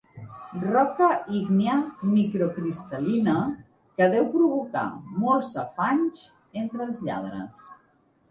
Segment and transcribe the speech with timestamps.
[0.61, 1.07] Roca
[1.39, 1.73] ígnia
[2.13, 3.35] microcristal·lina
[4.01, 4.85] que deu provocar
[5.25, 6.23] molts afanys
[6.63, 7.63] entre els lladres.